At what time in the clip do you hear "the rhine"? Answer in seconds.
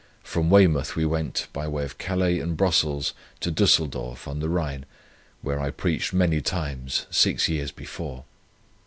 4.39-4.87